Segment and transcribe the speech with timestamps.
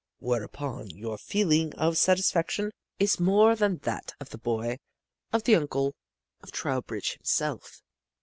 [0.17, 4.79] Whereupon your feeling of satisfaction is more than that of the boy,
[5.31, 5.93] of the uncle,
[6.41, 7.83] of Trowbridge himself.